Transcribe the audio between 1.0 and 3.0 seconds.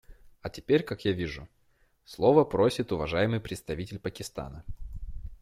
я вижу, слова просит